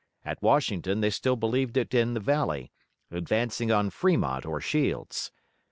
At 0.25 0.41
Washington 0.41 1.01
they 1.01 1.11
still 1.11 1.35
believed 1.35 1.77
it 1.77 1.93
in 1.93 2.15
the 2.15 2.19
valley, 2.19 2.71
advancing 3.11 3.71
on 3.71 3.91
Fremont 3.91 4.47
or 4.47 4.59
Shields. 4.59 5.31